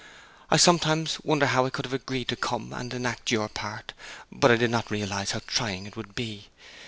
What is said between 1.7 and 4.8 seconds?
have agreed to come and enact your part, but I did